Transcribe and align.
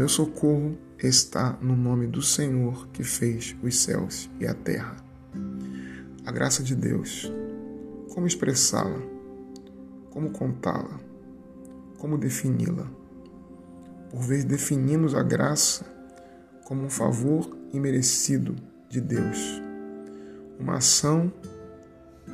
meu 0.00 0.08
socorro 0.08 0.78
está 0.98 1.58
no 1.60 1.76
nome 1.76 2.06
do 2.06 2.22
Senhor 2.22 2.88
que 2.88 3.04
fez 3.04 3.54
os 3.62 3.82
céus 3.82 4.30
e 4.40 4.46
a 4.46 4.54
terra. 4.54 4.96
A 6.24 6.32
graça 6.32 6.62
de 6.62 6.74
Deus, 6.74 7.30
como 8.08 8.26
expressá-la? 8.26 8.98
Como 10.08 10.30
contá-la? 10.30 10.98
Como 11.98 12.16
defini-la? 12.16 12.90
Por 14.08 14.22
vezes 14.22 14.46
definimos 14.46 15.14
a 15.14 15.22
graça 15.22 15.84
como 16.64 16.82
um 16.82 16.88
favor 16.88 17.54
imerecido 17.70 18.56
de 18.88 19.02
Deus, 19.02 19.60
uma 20.58 20.78
ação 20.78 21.30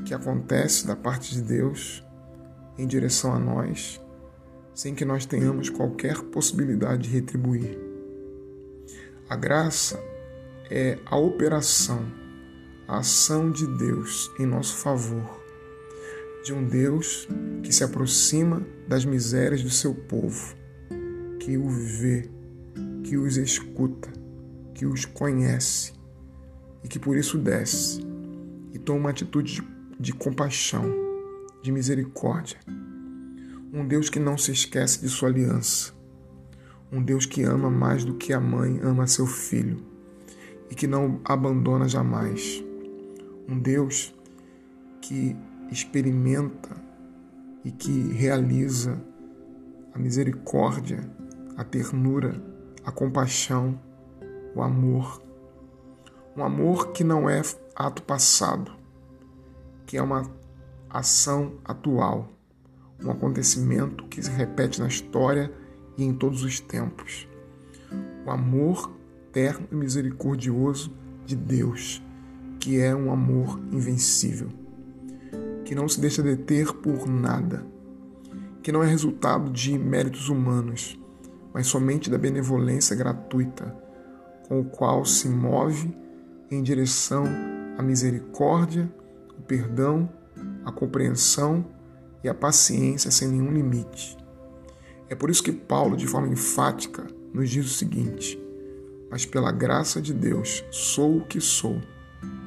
que 0.05 0.15
acontece 0.15 0.87
da 0.87 0.95
parte 0.95 1.35
de 1.35 1.43
Deus 1.43 2.07
em 2.79 2.87
direção 2.87 3.35
a 3.35 3.41
nós, 3.41 4.01
sem 4.77 4.95
que 4.95 5.07
nós 5.07 5.25
tenhamos 5.25 5.71
qualquer 5.71 6.21
possibilidade 6.25 7.05
de 7.05 7.09
retribuir. 7.09 7.79
A 9.27 9.35
graça 9.35 9.99
é 10.71 10.99
a 11.07 11.17
operação, 11.17 12.05
a 12.87 12.99
ação 12.99 13.51
de 13.51 13.67
Deus 13.79 14.31
em 14.39 14.45
nosso 14.45 14.77
favor, 14.77 15.43
de 16.45 16.53
um 16.53 16.63
Deus 16.63 17.27
que 17.63 17.73
se 17.73 17.83
aproxima 17.83 18.65
das 18.87 19.07
misérias 19.07 19.63
do 19.63 19.71
seu 19.71 19.95
povo, 19.95 20.55
que 21.41 21.57
o 21.57 21.69
vê, 21.71 22.29
que 23.03 23.17
os 23.17 23.39
escuta, 23.39 24.13
que 24.75 24.85
os 24.85 25.07
conhece 25.07 25.95
e 26.85 26.89
que 26.89 26.99
por 26.99 27.17
isso 27.17 27.39
desce 27.39 28.03
e 28.75 28.79
toma 28.79 29.01
uma 29.01 29.11
atitude 29.11 29.55
de, 29.55 29.69
de 29.99 30.13
compaixão, 30.13 30.85
de 31.63 31.73
misericórdia. 31.73 32.59
Um 33.77 33.87
Deus 33.87 34.09
que 34.09 34.19
não 34.19 34.39
se 34.39 34.53
esquece 34.53 35.03
de 35.03 35.09
sua 35.11 35.29
aliança. 35.29 35.93
Um 36.91 37.03
Deus 37.03 37.27
que 37.27 37.43
ama 37.43 37.69
mais 37.71 38.07
do 38.07 38.15
que 38.15 38.33
a 38.33 38.41
mãe 38.41 38.81
ama 38.83 39.07
seu 39.07 39.27
filho 39.27 39.85
e 40.71 40.75
que 40.75 40.87
não 40.87 41.21
abandona 41.23 41.87
jamais. 41.87 42.65
Um 43.47 43.59
Deus 43.59 44.15
que 45.03 45.37
experimenta 45.71 46.75
e 47.67 47.71
que 47.71 48.15
realiza 48.15 48.99
a 49.93 49.99
misericórdia, 49.99 51.07
a 51.55 51.63
ternura, 51.63 52.43
a 52.83 52.91
compaixão, 52.91 53.79
o 54.55 54.63
amor. 54.63 55.21
Um 56.35 56.43
amor 56.43 56.93
que 56.93 57.05
não 57.05 57.29
é 57.29 57.43
ato 57.75 58.03
passado, 58.05 58.73
que 59.85 59.99
é 59.99 60.03
uma 60.03 60.23
ação 60.89 61.59
atual, 61.63 62.36
um 63.03 63.11
acontecimento 63.11 64.05
que 64.05 64.23
se 64.23 64.31
repete 64.31 64.81
na 64.81 64.89
história 64.89 65.53
e 65.97 66.05
em 66.05 66.13
todos 66.15 66.43
os 66.43 66.61
tempos. 66.61 67.29
O 68.25 68.31
amor 68.31 68.91
terno 69.33 69.67
e 69.71 69.75
misericordioso 69.75 70.93
de 71.25 71.37
Deus, 71.37 72.03
que 72.59 72.81
é 72.81 72.95
um 72.95 73.13
amor 73.13 73.61
invencível, 73.71 74.49
que 75.65 75.75
não 75.75 75.89
se 75.89 76.01
deixa 76.01 76.23
deter 76.23 76.73
por 76.73 77.07
nada, 77.07 77.67
que 78.63 78.73
não 78.73 78.83
é 78.83 78.87
resultado 78.87 79.51
de 79.51 79.79
méritos 79.79 80.29
humanos, 80.29 80.99
mas 81.53 81.67
somente 81.67 82.11
da 82.11 82.19
benevolência 82.19 82.97
gratuita 82.97 83.77
com 84.49 84.61
o 84.61 84.65
qual 84.65 85.05
se 85.05 85.29
move 85.29 85.95
em 86.51 86.63
direção 86.63 87.25
à 87.77 87.83
misericórdia, 87.83 88.91
o 89.39 89.43
perdão, 89.43 90.09
a 90.65 90.73
compreensão 90.73 91.65
e 92.27 92.29
a 92.29 92.35
paciência 92.35 93.11
sem 93.11 93.29
nenhum 93.29 93.53
limite. 93.53 94.17
É 95.09 95.15
por 95.15 95.31
isso 95.31 95.43
que 95.43 95.53
Paulo, 95.53 95.97
de 95.97 96.09
forma 96.09 96.29
enfática, 96.29 97.07
nos 97.33 97.49
diz 97.49 97.67
o 97.67 97.75
seguinte: 97.75 98.39
Mas 99.09 99.25
pela 99.25 99.53
graça 99.53 100.03
de 100.03 100.13
Deus 100.13 100.65
sou 100.73 101.19
o 101.19 101.25
que 101.25 101.41
sou, 101.41 101.81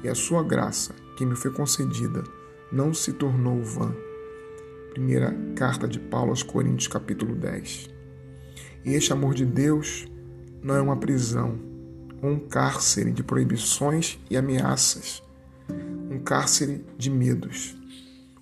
e 0.03 0.09
a 0.09 0.15
sua 0.15 0.43
graça, 0.43 0.93
que 1.15 1.25
me 1.25 1.35
foi 1.35 1.51
concedida, 1.51 2.23
não 2.69 2.93
se 2.93 3.13
tornou 3.13 3.63
vã. 3.63 3.95
Primeira 4.91 5.33
carta 5.55 5.87
de 5.87 5.99
Paulo 5.99 6.31
aos 6.31 6.43
Coríntios, 6.43 6.87
capítulo 6.89 7.33
10. 7.35 7.89
E 8.83 8.93
este 8.93 9.13
amor 9.13 9.33
de 9.33 9.45
Deus 9.45 10.07
não 10.61 10.75
é 10.75 10.81
uma 10.81 10.97
prisão, 10.97 11.57
um 12.21 12.37
cárcere 12.37 13.13
de 13.13 13.23
proibições 13.23 14.19
e 14.29 14.35
ameaças, 14.35 15.23
um 16.11 16.19
cárcere 16.19 16.85
de 16.97 17.09
medos. 17.09 17.79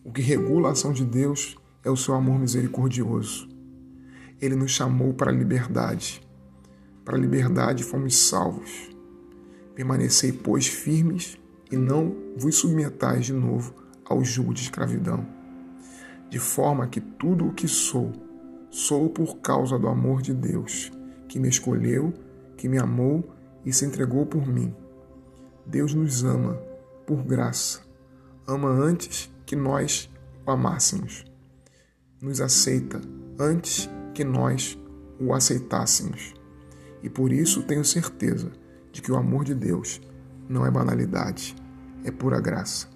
O 0.07 0.11
que 0.13 0.21
regula 0.21 0.69
a 0.69 0.71
ação 0.71 0.93
de 0.93 1.03
Deus 1.03 1.57
é 1.83 1.91
o 1.91 1.97
seu 1.97 2.13
amor 2.13 2.39
misericordioso. 2.39 3.45
Ele 4.41 4.55
nos 4.55 4.71
chamou 4.71 5.13
para 5.13 5.29
a 5.29 5.33
liberdade. 5.33 6.25
Para 7.03 7.17
a 7.17 7.19
liberdade 7.19 7.83
fomos 7.83 8.15
salvos. 8.15 8.89
Permanecei, 9.75 10.31
pois, 10.31 10.65
firmes 10.65 11.37
e 11.69 11.75
não 11.75 12.15
vos 12.37 12.55
submetais 12.55 13.25
de 13.25 13.33
novo 13.33 13.75
ao 14.05 14.23
jugo 14.23 14.53
de 14.53 14.61
escravidão. 14.61 15.27
De 16.29 16.39
forma 16.39 16.87
que 16.87 17.01
tudo 17.01 17.45
o 17.45 17.53
que 17.53 17.67
sou, 17.67 18.13
sou 18.71 19.09
por 19.09 19.39
causa 19.39 19.77
do 19.77 19.89
amor 19.89 20.21
de 20.21 20.33
Deus, 20.33 20.89
que 21.27 21.37
me 21.37 21.49
escolheu, 21.49 22.13
que 22.55 22.69
me 22.69 22.77
amou 22.77 23.29
e 23.65 23.73
se 23.73 23.83
entregou 23.83 24.25
por 24.25 24.47
mim. 24.47 24.73
Deus 25.65 25.93
nos 25.93 26.23
ama 26.23 26.53
por 27.05 27.25
graça. 27.25 27.81
Ama 28.47 28.69
antes 28.69 29.35
que 29.47 29.55
nós 29.55 30.09
o 30.45 30.51
amássemos. 30.51 31.25
Nos 32.21 32.41
aceita 32.41 33.01
antes 33.39 33.89
que 34.13 34.23
nós 34.23 34.77
o 35.19 35.33
aceitássemos. 35.33 36.33
E 37.01 37.09
por 37.09 37.31
isso 37.31 37.63
tenho 37.63 37.85
certeza 37.85 38.51
de 38.91 39.01
que 39.01 39.11
o 39.11 39.15
amor 39.15 39.45
de 39.45 39.55
Deus 39.55 40.01
não 40.49 40.65
é 40.65 40.69
banalidade, 40.69 41.55
é 42.03 42.11
pura 42.11 42.41
graça. 42.41 42.89